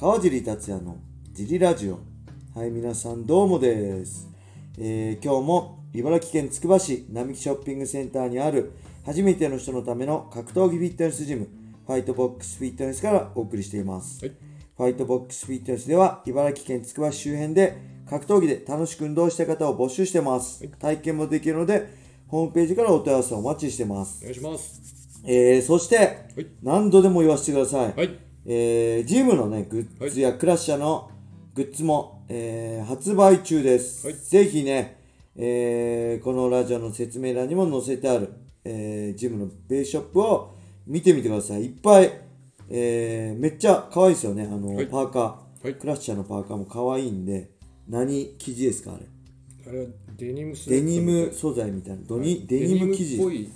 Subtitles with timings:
[0.00, 0.96] 川尻達也の
[1.30, 1.98] ジリラジオ。
[2.58, 4.30] はい皆さんどうもです、
[4.78, 8.72] えー今日も茨城県つくば市並木ショッピングセンターにある
[9.04, 11.48] 初めての人のための格闘技フィットネスジム
[11.86, 14.34] ファイトボックスフィットネスからお送りしています、はい。
[14.74, 17.76] ファイトボックスフィットネスでは茨城県つくば市周辺で
[18.08, 21.92] 格闘技で楽しく運動したい方を募集してます、体験もできるので
[22.26, 24.20] ホームページからお問い合わせをお待ちしてます。
[24.22, 24.80] お願いします。
[25.26, 26.04] えー、そして、は
[26.38, 26.46] い。
[26.62, 27.92] 何度でも言わせてください。
[27.94, 28.29] はい。
[28.46, 31.10] えー、ジムのね、グッズやクラッシャーの
[31.54, 34.06] グッズも、えー発売中です。
[34.06, 35.02] はいぜひね、
[35.36, 38.32] えーこのラジオの説明欄にも載せてある、
[38.64, 40.54] えージムのベースショップを
[40.86, 41.66] 見てみてください。
[41.66, 42.12] いっぱい、
[42.70, 44.44] えーめっちゃ可愛いですよね。
[44.50, 47.50] あの、はいパーカー、はいクラッシャーのパーカーも可愛いんで、
[47.88, 49.06] 何生地ですかあれ？
[49.68, 52.02] あれはデニムデニム素材みたいな。
[52.06, 53.18] ドニデニム生地。
[53.18, 53.50] デニムっぽい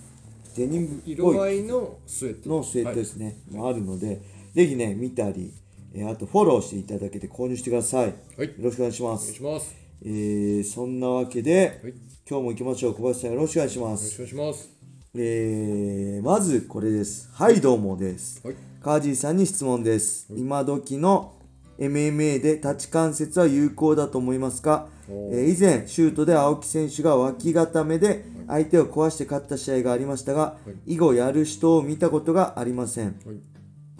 [0.56, 2.48] デニムっぽい色合いのスウェット。
[2.50, 4.20] のスウェットですね、もあるので、
[4.54, 5.52] ぜひね、見たり、
[5.92, 8.08] えーあとフォローしていただけて購入してください。
[8.08, 8.54] よはい。
[8.58, 9.32] ろしくお願いしまお願いす。
[9.34, 9.74] します。
[10.04, 11.94] えーそんなわけで、はい。
[12.28, 12.94] 今日も行きましょう。
[12.94, 14.16] 小林さんよろしくお願いしまよろしす。
[14.16, 14.70] くお願いします。
[15.16, 17.28] えーまずこれです。
[17.32, 18.40] はい、どうもです。
[18.46, 18.56] はい。
[18.82, 20.26] カージーさんに質問です。
[20.36, 21.32] 今時の
[21.78, 33.16] MMA で立ち関節は有効だと思いますか、おえー以前、シュートで青木選手が脇固めで相手を壊して勝った試合がありましたが、以後やる人を見たことがありません。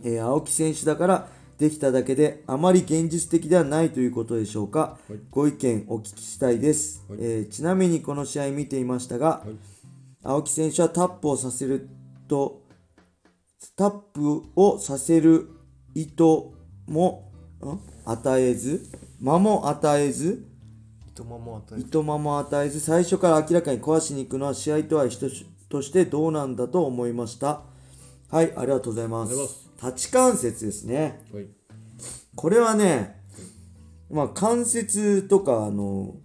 [0.05, 0.15] はい。
[0.15, 5.19] えー青木選手だからできただけであまり現実的ではないということでしょうか、はい。
[5.31, 7.19] ご意見お聞きしたいです、はい。
[7.23, 9.57] えーちなみにこの試合見ていましたが、はい。
[10.23, 11.89] 青木選手はタップをさせる
[12.29, 12.63] と
[13.77, 15.49] タップをさせる
[15.95, 16.23] 意図
[16.87, 17.31] も
[17.63, 17.79] ん？
[18.05, 18.87] 与えず
[19.21, 20.47] 間も与えず
[21.09, 25.27] 糸間も与えいとまも与えず最初から明らかに壊しに行くのは試合とは人
[25.69, 27.63] としてどうなんだと思いました。
[28.31, 29.33] はいありがとうございます
[29.85, 31.47] ありがとうご立ち関節ですねはい。
[32.35, 33.21] これはね
[34.11, 36.17] まあ関節とかあの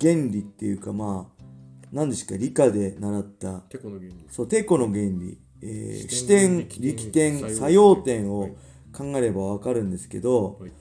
[0.00, 1.44] 原理っていうかまあ
[1.92, 4.26] 何ですか理科で習ったてこの原理。
[4.28, 8.52] そうテコの原理、えー、視視点点力点作用点をはい
[8.96, 10.72] 考えれば分かるんですけど、はい。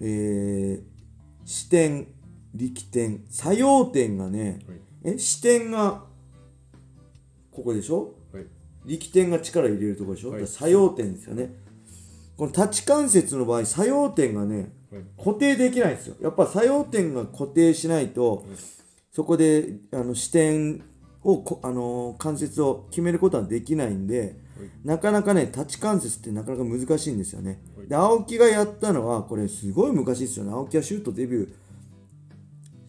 [0.00, 0.82] えー
[1.44, 2.06] 視点
[2.54, 4.80] 力点作用点がねはい。
[5.16, 6.04] え視点が
[7.50, 8.14] ここでしょ？
[8.32, 8.46] はい。
[8.84, 10.46] 力点が力入れるところでしょ、はい。
[10.46, 11.54] 作用点ですよね。
[12.36, 15.02] この立ち関節の場合作用点がねはい。
[15.16, 16.16] 固定できないんですよ。
[16.20, 18.44] やっぱ作用点が固定しないと、
[19.12, 20.82] そこであの視点
[21.22, 24.36] をこ、あのー関節を決めることはできないんで、
[24.84, 27.88] なかなかね立ち関節ってなかなか難しいんですよね、はい。
[27.88, 30.52] で青木がやったのはこれすごい昔ですよね。
[30.52, 31.52] 青木はシュートデビュー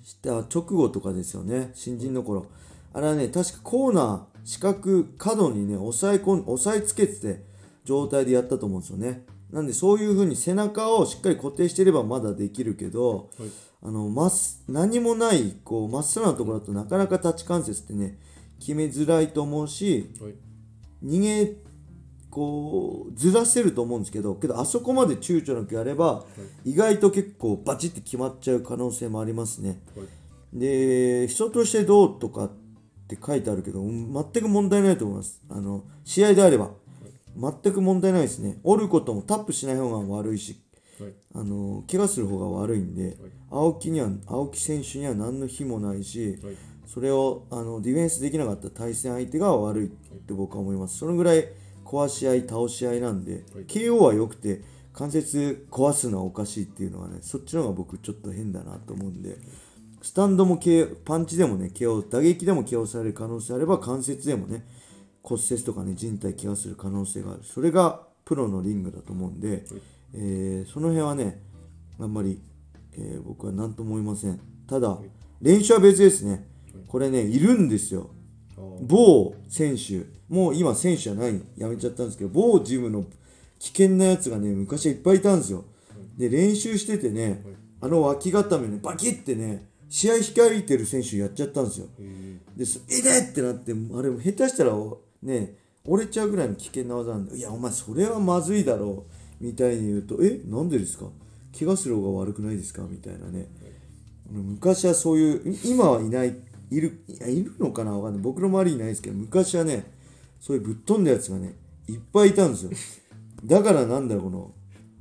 [0.03, 1.71] した直後とかですよね。
[1.75, 2.47] 新人の頃。
[2.93, 7.43] あれはね確かコーナー四角角にね押さえ込ん押さえつけてて
[7.83, 13.49] 状態でやったと思うんですよねなんでそういう風に背中をしっかり固定していればまだできるけど、はい。
[13.83, 18.19] あのまっす何もないこうまっさらなところだとなかなか立ち関節ってね
[18.59, 20.35] 決めづらいと思うしはい。
[21.03, 21.55] 逃げ
[22.29, 26.23] こうずらせると思うんですけどけどあそこまで躊躇なくやれば、
[26.63, 30.07] 意外と結構バチって決まっちゃう可能性もありますねはい。
[30.53, 32.51] で人としてどうとかっ
[33.15, 35.41] て書いてあるけどうん全く問題ないと思います。
[35.49, 36.71] あの試合であれば。
[37.35, 38.59] 全く問題ないですね。
[38.63, 40.61] 折ることもタップしない方が悪いし。
[40.99, 41.13] はい。
[41.33, 43.17] あの怪我する方が悪いんで、
[43.49, 46.55] 青木には青木選手には何の非もないし、はい。
[46.85, 50.97] それをあのディフェンスできなかった対戦相手が悪いって僕は思います。
[50.97, 51.47] そのぐらい
[51.85, 53.65] 壊し合い、倒し合いなんで、はい。
[53.65, 54.61] KO は良くて
[54.93, 59.37] 関節壊すのはおかしいっていうのはね、そっちの方が僕ちょっと変だなと思うんで、
[60.01, 60.59] スタンドも
[61.05, 64.65] パンチでもね、KO、打撃でも KO される可能性あれば関節でもね、
[65.23, 67.43] 骨折とかね、人体怪我する可能性がある。
[67.43, 69.63] それがプロのリングだと思うんで、
[70.13, 71.41] えーその辺はね、
[71.99, 72.41] あんまり、
[72.93, 74.39] えー僕は何とも思いません。
[74.67, 74.97] ただ、
[75.41, 76.47] 練習は別ですね。
[76.87, 78.09] これね、いるんですよ。
[78.81, 83.05] 某選手、もう今選手じゃない、やめちゃったんですけど、某ジムの
[83.59, 85.65] 危険なやつがね、昔はいっぱいいたんですよ。
[86.17, 87.43] で、練習しててね、
[87.79, 91.87] あの脇固めね、バキってね、試合控えてる選手やっちゃったんですよ。
[91.99, 94.73] えで、そえでってなって、あれも下手したら
[95.21, 99.05] ね、折れちゃうぐらいの危険な技なんで、いや、お前それはまずいだろ
[99.41, 101.07] う、みたいに言うと、え、なんでですか？
[101.59, 102.83] 怪我する方が悪くないですか？
[102.89, 103.47] みたいなね。
[104.31, 106.37] 昔はそういう、い今はいない、
[106.69, 107.91] いる、いやいるのかな？
[107.91, 108.21] わかんない。
[108.23, 109.91] 僕の周りにいないですけど、昔はね、
[110.39, 111.55] そういうぶっ飛んだやつがね、
[111.89, 112.71] いっぱいいたんですよ。
[113.43, 114.51] だからなんだろう、この、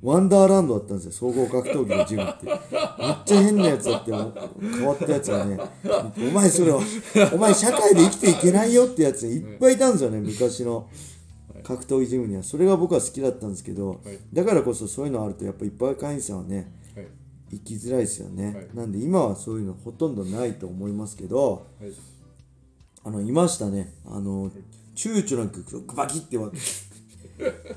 [0.03, 2.47] ワンダーランドだったんですよ、総合格闘技のジムって。
[2.47, 2.57] めっ
[3.27, 5.59] ちゃ変なやつだって、変わったやつがね、
[6.17, 6.81] お前それは、
[7.33, 10.89] お前社会で生きていけないよってやつがいっぱいいたんですよね、昔の。
[11.63, 12.43] 格闘技ジムには。
[12.43, 17.07] それが僕は好きだったんですけど、はいだからこそそういうのあるとやっぱ一般会員さんはねはい
[17.51, 18.69] 行きづらいですよね、はい。
[18.75, 21.93] なんで今はそういうのほとんどないと思いますけどはい。
[23.05, 23.95] あのいましたね。
[24.07, 24.51] あの
[24.95, 25.65] 躊躇なく
[25.95, 26.51] バキってわ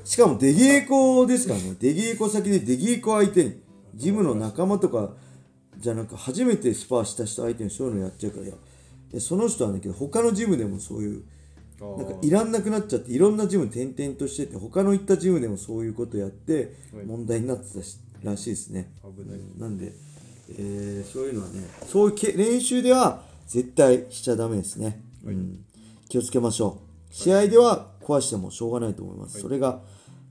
[0.04, 1.76] しかも出稽古ですからね。
[1.78, 3.60] 出稽古先で出稽古相手に
[3.94, 5.10] ジムの仲間とか
[5.78, 8.46] じゃなく初めてスパーした人相手にそういうのやっちゃうから。
[8.46, 8.54] いや
[9.12, 11.22] でその人はねけど他のジムでもそういう
[11.80, 17.06] なんかいらんなくなっちゃっていろんなジム転々としてて他の行ったジムでもそういうことやってはい。
[17.06, 18.90] 問題になってたしらしいですね。
[19.02, 19.76] 危なん。
[19.78, 19.92] で、
[20.58, 25.64] えーそういうのはねそういうけ練習では絶対しちゃダメですね、うん、
[26.08, 26.80] 気をつけましょ
[27.10, 27.14] う。
[27.14, 29.80] 試合では壊してもしょうがないと思います、それが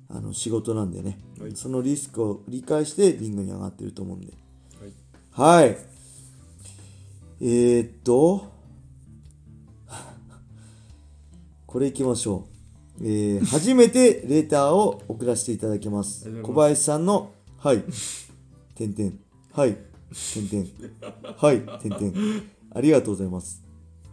[0.09, 1.55] あの仕事なんでね、はい。
[1.55, 4.33] そのリスクを理解してリングに上がってると思うんで。
[5.33, 5.63] はい。
[5.63, 5.77] はい。
[7.41, 8.51] えー、っと
[11.65, 12.47] これいきましょ
[13.01, 16.29] う、えー 初めてレターを送らせていただきます。
[16.43, 17.83] 小林さんの「はい」
[18.75, 19.13] 「点々」
[19.51, 19.77] 「はい」
[20.33, 20.69] 「点々」
[21.37, 22.43] 「はい」「点々」
[22.75, 23.63] ありがとうございます。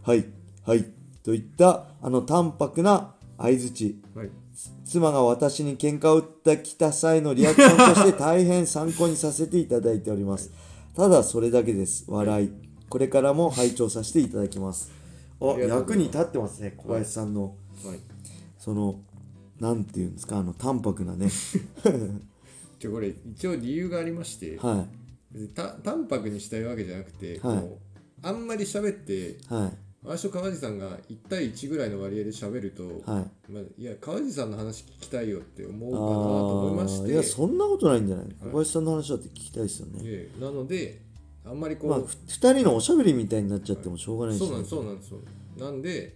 [0.01, 0.25] はい。
[0.63, 0.85] はい。
[1.23, 4.29] といったあの淡白な相づちはい
[4.85, 10.51] 妻が私に喧嘩を打ってきた際のリアクションとして大変参考にさせていただいております。
[10.95, 12.05] ただそれだけです。
[12.07, 12.51] 笑い。
[12.89, 14.91] これからも拝聴させていただきます。
[15.39, 17.55] おあ役に立ってますね、小林さんの、
[17.85, 17.99] はい
[18.59, 18.99] その、
[19.59, 21.29] なんていうんですか、あの、淡白なね。
[22.77, 24.85] じゃあこれ一応理由がありまして、は
[25.31, 27.91] 別にた淡白にしたいわけじゃなくて、はい
[28.23, 29.37] あんまり喋ってい。
[29.49, 29.90] はい。
[30.03, 33.51] 私と川地さんが1対1ぐらいの割合で喋ると、はい。
[33.51, 37.11] まあ、いや川地さんの話聞きたいよって思うかなと思いまして。
[37.11, 38.25] いや、そんなことないんじゃない。
[38.41, 39.99] 小林さんの話だって聞きたいですよね。
[40.03, 41.01] ええなので
[41.45, 46.15] あんまりこう、まあ、ふ二人のおしゃべりみたいになっちゃってもしょうがないですよねそうなんですそうなんですそうなんで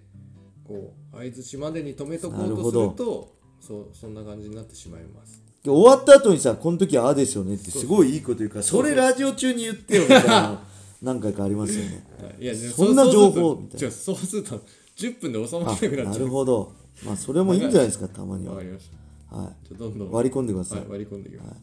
[0.67, 5.41] こう相づちまでに止めとこうとすなるとそうそんな感じになってしまいます。
[5.63, 10.49] で終わった後にさ、この時はああですよねってすごいいいこと言うから、それラジオ中に言ってよみたいな。
[10.51, 10.59] の
[11.05, 12.03] 何回かありますよね。
[12.21, 14.59] はいいやそんな情報みたいなじゃそうすると
[14.97, 16.73] 10分で収まらあなくなっなちゃうるほど。
[17.05, 18.53] まあ、それもいいんじゃないですか、たまには。
[18.53, 18.89] わかりまし
[19.29, 20.11] はたじゃあどんどんい。
[20.11, 20.79] 割り込んでください。
[20.79, 21.55] はい、割り込んでいきます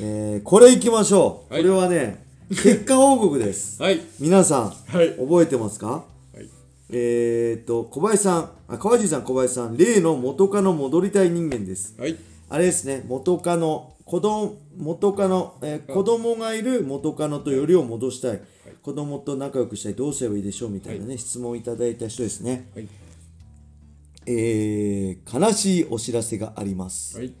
[0.00, 1.52] えー、これいきましょう。
[1.52, 3.80] はいこれはね、結果報告です。
[3.82, 5.86] はい皆さん、はい覚えてますか？
[6.34, 6.50] はい
[6.90, 11.94] えー、っと、小林さん、あ、川地さん、小林さん、例の元カノ戻りたい人間です。
[11.98, 12.16] はい
[12.48, 18.40] あれですね、元カノ、子供、元カノ、えー子供がいる元カノとよりを戻したい。
[18.82, 19.94] 子供と仲良くしたい。
[19.94, 22.70] どうすればいいでしょうみたいなね、質問をいただいた人ですね。
[22.74, 22.88] はい
[24.28, 27.18] えー、悲しいお知らせがあります。
[27.18, 27.32] はい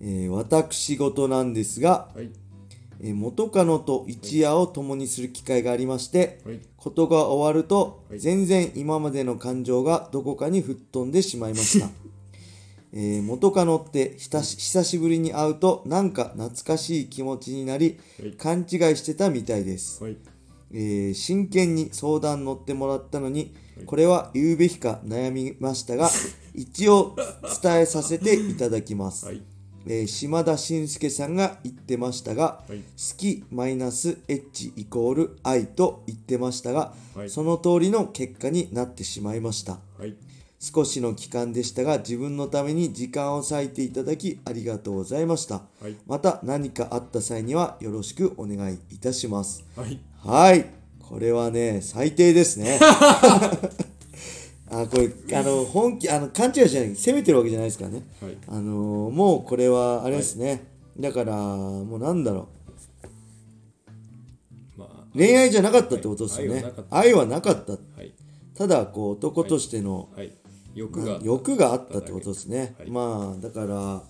[0.00, 2.30] えー私事なんですが、はい
[3.00, 11.88] えー元カノと一夜を共にする機会がありまして、はいことが終わると、はい全然今までの感情がどこかに吹っ飛んでしまいました。
[12.92, 18.32] えー元カノって久し久しぶりに会うとなんか懐かしい気持ちになり、はい。
[18.32, 20.02] 勘違いしてたみたいです。
[20.02, 20.16] はい。
[20.72, 23.54] えー真剣に相談乗ってもらったのに、
[23.86, 26.10] これは言うべきか悩みましたが、
[26.54, 27.14] 一応
[27.62, 29.26] 伝えさせていただきます。
[29.26, 29.42] はい。
[29.86, 32.78] えー島田紳介さんが言ってましたが、はい。
[32.78, 32.84] 好
[33.16, 37.30] きマイナスエッジイコール愛と言ってましたが、はい。
[37.30, 39.78] その通りの結果になってしまいました。
[40.60, 45.62] はい少しの期間でしたが自分のために時間を割いていただきありがとうございました。
[45.80, 45.96] はい。
[46.06, 49.64] また何かあった際にはよろしくお願いいたします。
[49.76, 50.00] はい。
[50.18, 50.66] はい。
[51.00, 52.80] これはね、最低ですね。
[54.70, 58.02] あ、これ、あの、本気、あの、勘違いじゃない、責めてるわけじゃないですからね。
[58.20, 58.36] はい。
[58.48, 60.66] あのーもうこれはあれですね、
[60.98, 62.48] だからもうなんだろ
[64.76, 66.72] まあう恋愛じゃなかったってことですよね、はい。
[66.90, 67.72] 愛はなかった。
[67.72, 68.12] はい。
[68.54, 70.32] ただこう男としての、はい
[70.78, 74.02] 欲が欲があったってことですね、はいまあだから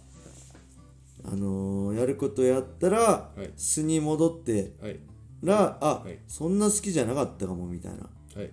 [1.24, 3.50] あのーやることやったら、はい。
[3.56, 5.00] 素に戻ってはい。
[5.42, 6.18] らあ、はい。
[6.28, 7.98] そんな好きじゃなかったかもみたいな。
[8.36, 8.50] はい。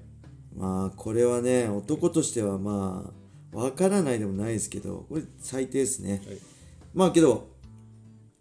[0.56, 3.12] まあこれはね男としてはま
[3.54, 6.38] あわからないでもないですけどこれ最低ですね、はい。
[6.94, 7.50] まあけど、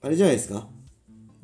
[0.00, 0.66] あれじゃないですか？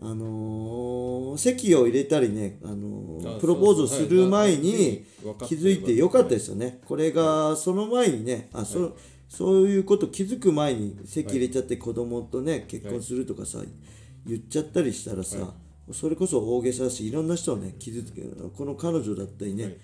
[0.02, 5.04] あのー席を入れたりね、あのーあプロポーズをする前に
[5.46, 6.80] 気づいてよかったですよね。
[6.86, 8.96] これがその前にね、あそ
[9.28, 13.58] そういうこと気づく前に席入れちゃって子供とね、結婚するとかさ、
[14.26, 15.54] 言っちゃったりしたらさ、
[15.92, 19.76] それこそ大げさだし、いろんな人をね、傷つけこの彼女だったりね、はい。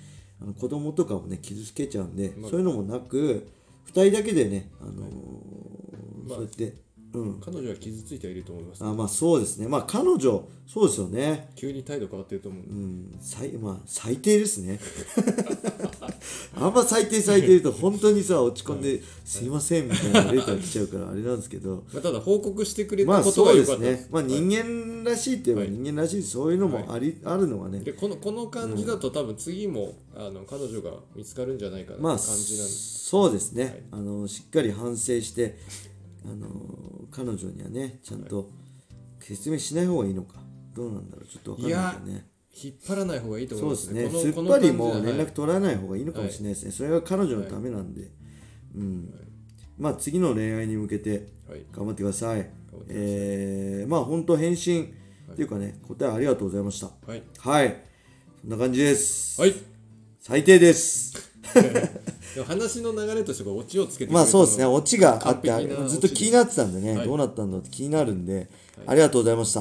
[0.43, 2.51] あの子供とかもね、傷つけちゃうんで、まあ。
[2.51, 3.49] そういうのもなく、
[3.93, 6.37] 2人だけでね、あのーまあ。
[6.37, 6.75] そうやって、
[7.15, 7.41] うん。
[7.41, 9.69] 彼女は傷ついてはいると思いますあまあそうですね。
[9.69, 11.51] まあ彼女そうですよね。
[11.55, 12.65] 急に態度変わってると思う。
[12.65, 13.17] うん。
[13.21, 14.81] 最まあ最低ですね。
[16.57, 21.85] あんま最低最低と本当にさ落ち込んで「すいません」みたいなレター来ちゃうからあれなんですけど。
[21.93, 24.01] まあ、ただ報告してくれまあたことがそうです良かったです。
[24.03, 24.09] ね。
[24.11, 25.71] まあ人間らしいって言えばはい。
[25.71, 27.81] 人間らしいそういうのもあり、あるのがね。
[27.81, 35.59] でこのこの感じだと多分次も、あの彼女が見つかるんじゃないかなってまあ感じなんで、そうですね、あのしっかり反省して
[36.27, 36.49] あの
[37.11, 38.51] 彼女にはねちゃんと
[39.21, 40.41] 説明しない方がいいのか。
[40.75, 41.27] どうなんだろう。
[41.27, 42.27] ちょっと分かんないけどね。
[42.59, 44.33] 引っ張らない方がいいと思そいうまですすね。
[44.33, 48.11] このすっぱりもう連絡取らない方がいいのかもしれないですね、それが彼女のためなんで、
[48.75, 49.11] うん。
[49.79, 52.41] まあ次の恋愛に向けてはい、はい頑張ってください。
[52.41, 52.87] ってください。
[52.91, 54.95] えーまあ本当返信
[55.33, 56.87] っていうかね答えありがとうございました。
[57.07, 57.23] はい。
[57.39, 57.77] はい。
[58.41, 59.55] そんな感じです、はい。
[60.21, 61.15] 最低です
[62.37, 65.49] でも話の流れとしてこうオチをつけてまあそうですね、オチがあって
[65.89, 67.07] ずっと気になってたんでね、はい。
[67.07, 68.51] どうなったんだって気になるんで、
[68.87, 69.61] ありがとうございました。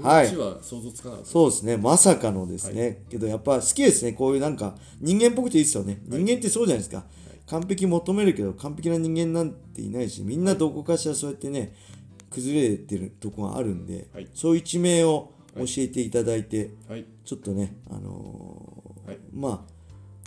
[0.00, 0.36] はいオチ。
[0.36, 6.02] は想像つかなかった、そうですね、まさかのですね、けどやっぱ好きですね、こういうなんか人間っぽくていいですよね。
[6.04, 7.04] 人間ってそうじゃないですか。
[7.46, 11.76] 完璧求めるけど、完璧な人間なんていないし、みんなどこかしらそうやってね、
[12.30, 14.28] 崩れてるとこがあるんで、はい。
[14.34, 18.96] そういう一面を教えていただいて、はい、ちょっとね、あの
[19.32, 19.75] まあ、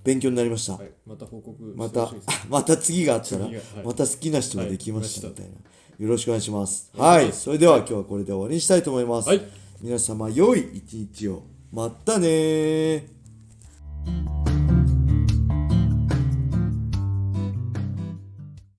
[0.04, 0.74] 勉強になりました。
[0.74, 2.14] はい、また報告また
[2.50, 6.06] また次があったら、はいまた好きな人ができましたはいみたいな。
[6.06, 6.92] よろしくお願いします。
[6.96, 9.28] はいそれでは今日はこれで終わりにしたいと思います。
[9.28, 9.42] はい
[9.82, 11.44] 皆様、良い一日を。
[11.72, 13.19] またねー。